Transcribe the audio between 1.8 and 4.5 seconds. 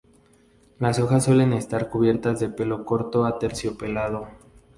cubiertas de pelo corto aterciopelado.